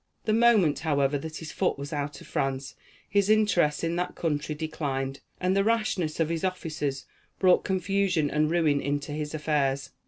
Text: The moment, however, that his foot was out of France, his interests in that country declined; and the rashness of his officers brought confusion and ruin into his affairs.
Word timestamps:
The 0.25 0.33
moment, 0.33 0.79
however, 0.79 1.19
that 1.19 1.35
his 1.37 1.51
foot 1.51 1.77
was 1.77 1.93
out 1.93 2.21
of 2.21 2.25
France, 2.25 2.73
his 3.07 3.29
interests 3.29 3.83
in 3.83 3.97
that 3.97 4.15
country 4.15 4.55
declined; 4.55 5.19
and 5.39 5.55
the 5.55 5.63
rashness 5.63 6.19
of 6.19 6.29
his 6.29 6.43
officers 6.43 7.05
brought 7.37 7.63
confusion 7.63 8.27
and 8.27 8.49
ruin 8.49 8.81
into 8.81 9.11
his 9.11 9.35
affairs. 9.35 9.91